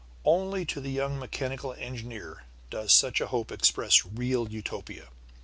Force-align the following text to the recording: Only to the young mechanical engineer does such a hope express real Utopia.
Only 0.25 0.65
to 0.65 0.81
the 0.81 0.89
young 0.89 1.19
mechanical 1.19 1.73
engineer 1.73 2.41
does 2.71 2.91
such 2.91 3.21
a 3.21 3.27
hope 3.27 3.51
express 3.51 4.03
real 4.03 4.49
Utopia. 4.49 5.09